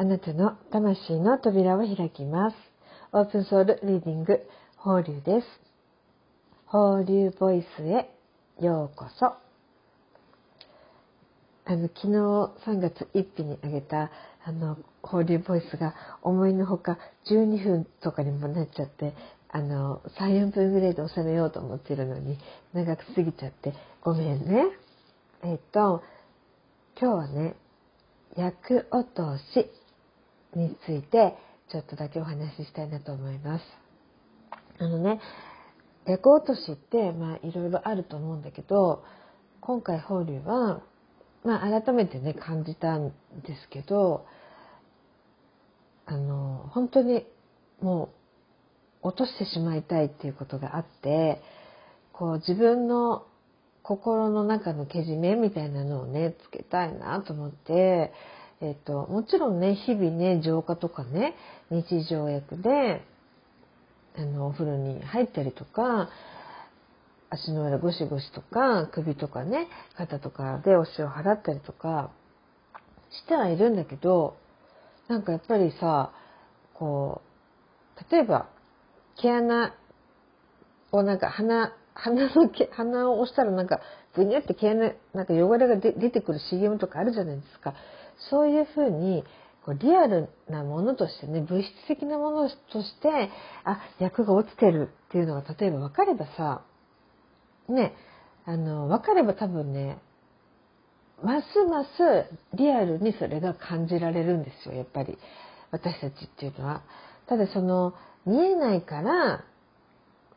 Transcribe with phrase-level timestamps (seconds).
[0.00, 2.56] あなたの魂の扉を開きます。
[3.10, 4.40] オープンソウルリーディング、
[4.76, 5.46] 放流です。
[6.66, 8.08] 放流ボイスへ
[8.60, 9.34] ようこそ。
[11.64, 12.06] あの、昨日
[12.64, 14.12] 3月1日にあげた、
[14.44, 16.96] あの、放流ボイスが思いのほか
[17.28, 19.14] 12分とかにもなっちゃって、
[19.48, 22.38] あの、3、4分ぐらいで収めようと思ってるのに、
[22.72, 24.66] 長く過ぎちゃって、ごめんね。
[25.42, 26.04] えっと、
[27.00, 27.56] 今日はね、
[28.36, 29.68] 役落とし
[30.54, 31.36] について
[31.70, 33.64] ちょっとだけお話ししたいなと思います。
[34.78, 35.20] あのね、
[36.06, 39.04] 役落としってまあいろいろあると思うんだけど、
[39.60, 40.82] 今回法隆は、
[41.44, 43.14] まあ改めてね感じたんで
[43.60, 44.26] すけど、
[46.06, 47.26] あの、本当に
[47.80, 48.10] も
[49.02, 51.42] う落としてしまいたいっていうことがあって、
[52.12, 53.26] こう自分の
[53.82, 58.12] 心の中のけじめみたいなのをね、つけたいなと思って、
[58.60, 61.34] えっ、と、もちろんね、日々ね、浄化とかね、
[61.70, 63.02] 日常薬で、
[64.16, 66.08] あの、お風呂に入ったりとか、
[67.30, 72.10] 足の裏ゴシゴシとか、首とかね、肩とかでお塩払ったりとか、
[73.10, 74.36] してはいるんだけど、
[75.06, 76.12] なんかやっぱりさ、
[76.74, 77.22] こ
[77.96, 78.48] う、例えば、
[79.20, 79.74] 毛穴
[80.90, 83.80] をなんか鼻、鼻の毛、鼻を押したらなんか、
[84.14, 87.74] ぐにゃって毛穴、なんか汚れが出てくる CM とかあるじゃないですか。
[88.30, 89.24] そういうふうに
[89.64, 93.30] こうリアルなものとしてね物質的なものとして
[93.64, 96.62] あ役が落ちてるっていうのが例えば分かればさ
[97.68, 97.94] ね
[98.44, 99.98] あの分かれば多分ね
[101.22, 105.18] ますますリアルにそれが感じられるんですよやっぱり
[105.70, 106.82] 私たちっていうのは。
[107.28, 107.94] ただその
[108.24, 109.44] 見えないから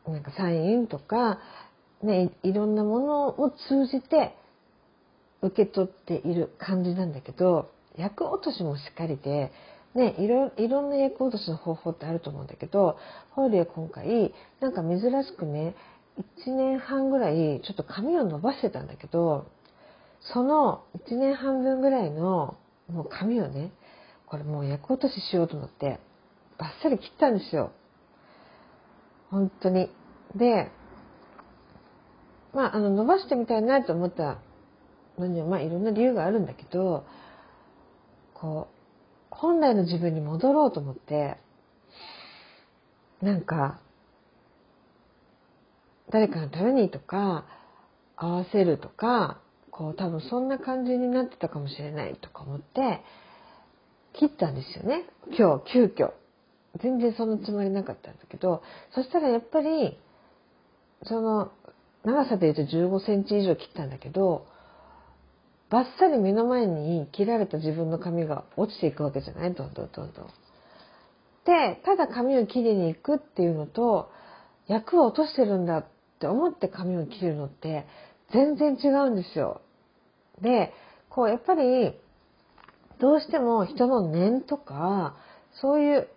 [0.06, 1.38] なんかサインとか、
[2.02, 4.36] ね、いろんなものを通じて
[5.42, 9.52] 受け取っている感じなんだけど役落としもしっかりで、
[9.94, 12.96] ね、いろいろんな役落としの方法ってあると思うんだけど
[13.30, 15.74] ホールは今回なんか珍しくね
[16.46, 19.46] 1年半ぐらいちょっと髪を伸ばしてたんだけど
[20.32, 22.56] その1年半分ぐらいの
[22.88, 23.72] もう髪をね
[24.26, 25.98] これもう役落とししようと思って
[26.58, 27.72] バッサリ切ったんですよ。
[29.30, 29.90] 本当に。
[30.36, 30.70] で、
[32.54, 34.38] まあ、あの伸ばしてみたいなと思った
[35.22, 37.04] のにはまあいろんな理由があるんだけど
[38.34, 38.74] こう
[39.30, 41.38] 本来の自分に戻ろうと思って
[43.20, 43.80] なんか
[46.10, 47.46] 誰かのためにとか
[48.16, 49.40] 合わせるとか
[49.70, 53.02] こう多分そんな感じになってたかもしれないとか思って
[54.12, 55.06] 切ったんですよね。
[55.36, 56.12] 今日急遽。
[56.80, 58.62] 全然そのつもりなかったんだけど
[58.94, 59.98] そしたらやっぱり
[61.04, 61.52] その
[62.04, 64.46] 長さで言うと15センチ以上切ったんだけど
[65.72, 69.54] バッサリ目の前に切られた自分の髪が落ちていくわけじゃない？
[69.54, 70.26] どんどんどんどん。
[71.46, 74.10] で、ただ髪を切りに行くっていうのと、
[74.68, 75.86] 役を落としてるんだっ
[76.20, 77.86] て思って髪を切るのって
[78.34, 79.62] 全然違うんですよ。
[80.42, 80.74] で、
[81.08, 81.94] こうやっぱり
[83.00, 85.16] どうしても人の念とか、
[85.62, 86.08] そういう、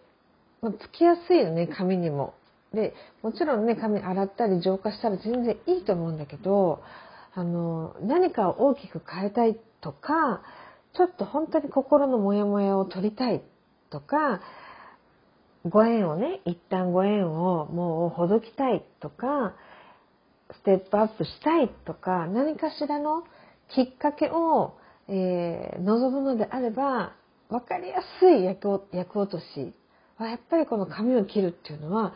[0.61, 2.33] まあ、つきやすいよね、髪にも。
[2.73, 6.81] で、もちろんね、髪洗ったり浄化したら全然いいと思うんだけど、
[7.35, 10.41] あの、何かを大きく変えたいとか、
[10.95, 13.43] ちょっと本当に心のモヤモヤを取りたい
[13.89, 14.39] とか、
[15.67, 19.53] ご縁をね、一旦ご縁をもうほどきたいとか、
[20.51, 23.23] ステップアップしたいとか、何かしらの
[23.73, 24.77] きっかけを、
[25.09, 27.13] えー、望むのであれば、
[27.49, 29.73] わかりやすい役役落とし
[30.17, 32.13] は、やっぱりこの髪を切るっていうのは、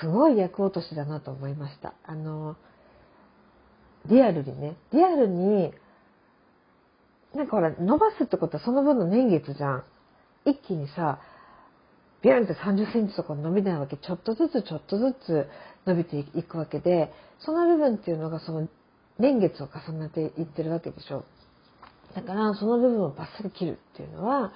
[0.00, 1.94] すごい役落としだなと思いました。
[2.04, 2.56] あの、
[4.08, 5.72] リアルにね、リアルに、
[7.34, 9.84] なんかほら、伸ばすってことはその分の年月じゃん。
[10.44, 11.18] 一気にさ、
[12.22, 13.96] ビューンって30センチとか伸びないわけ。
[13.96, 15.48] ちょっとずつちょっとずつ
[15.86, 18.68] 伸びていくわけで、その部分っていうのがその
[19.18, 21.24] 年月を重ねていってるわけでしょ。
[22.14, 24.52] だからその部分をバッサリ切るっていうのは、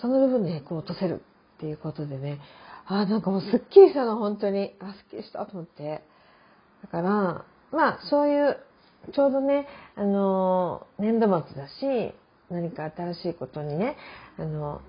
[0.00, 1.22] その部分でこう落とせる
[1.56, 2.40] っていうことでね、
[2.86, 4.74] ああ、なんかもうすっきりしたの、本当に。
[4.80, 6.02] あ、すっきりしたと思って。
[6.82, 8.58] だから、まあそういう
[9.12, 9.66] ちょうどね、
[9.96, 12.14] あの年度末だし
[12.50, 13.96] 何か新しいことにね
[14.38, 14.80] あの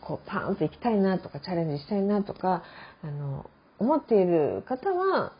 [0.00, 2.62] こうパーンと行きたいなとかチャレンジしたいなとか
[3.02, 3.48] あの
[3.78, 5.32] 思っている方は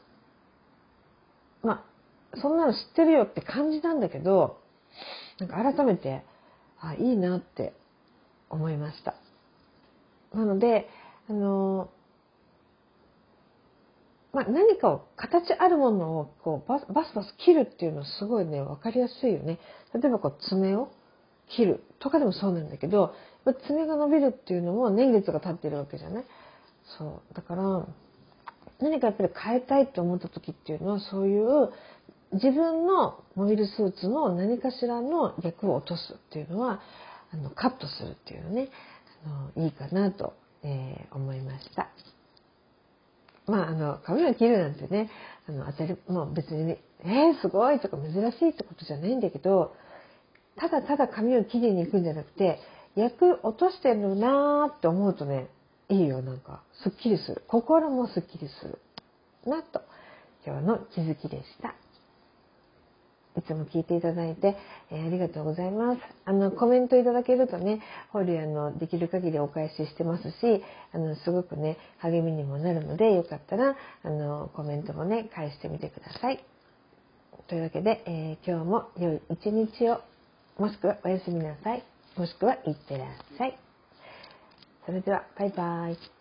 [1.62, 1.84] ま
[2.34, 4.58] あそんなの知ってるよって感じなんだけど
[5.38, 6.24] なんか改めて
[6.80, 7.72] あいいなって
[8.50, 9.14] 思いました。
[10.34, 10.88] なので
[11.28, 11.90] あの
[14.32, 19.58] まあ、何かを形あるものをこうバスバス切るっていうのはすごいね分かりやすいよね。
[19.94, 20.90] 例えばこう爪を
[21.48, 23.14] 切るとかでもそうなんだけど
[23.66, 26.24] 爪が伸びるっていうのも年月が経ってるわけじゃない？
[26.98, 27.86] そうだから
[28.80, 31.70] 何かやっぱり変えたいって思った時っていうのはそういう
[32.34, 36.82] 自分のモビルスーツの何かしらの役を落とすっていうのは
[37.32, 38.68] あのカットするっていうのね
[39.24, 41.88] あのいいかなと、えー、思いました。
[43.48, 45.10] まあ、あの髪を切るなんてね
[45.48, 49.74] あの当たりもう別に、ね、えー、すごいとか珍しいってことじゃないんだけど
[50.56, 52.58] ただただ髪を切りに行くんじゃなくて
[52.94, 55.48] 役落としてるなーって思うとね
[55.90, 56.62] いいよなんか。
[56.82, 57.42] すっきりする。
[57.48, 58.78] 心もすっきりする。
[59.46, 59.80] なと
[60.46, 61.74] 今日の気づきでした。
[63.38, 64.56] いつも聞いていただいて、
[64.90, 66.00] えー、ありがとうございます。
[66.24, 67.80] あの、コメントいただけるとね、
[68.10, 70.62] ホリあの、できる限りお返ししてますし、
[70.92, 76.44] あの、すごくね、励みにもなるので、よかったら、あの、コメントもね、返してみてください。
[77.46, 80.00] というわけで、えー、今日も良い一日を、
[80.58, 81.84] もしくはおやすみなさい。
[82.16, 83.58] もしくは、いってらっしゃい。
[84.84, 86.17] それでは、バイバイ。